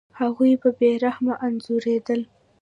[0.19, 2.21] هغوی به بې رحمه انځورېدل.